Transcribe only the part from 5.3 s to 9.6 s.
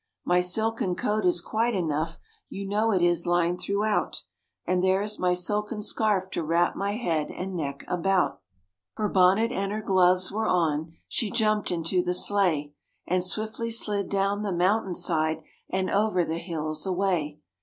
silken scarf to wrap my head and neck about." Her bonnet